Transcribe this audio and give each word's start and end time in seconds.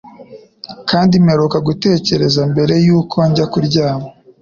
kandi 0.89 1.13
mperuka 1.23 1.57
gutekereza 1.67 2.41
mbere 2.51 2.73
yuko 2.85 3.17
njya 3.29 3.45
kuryama 3.51 4.07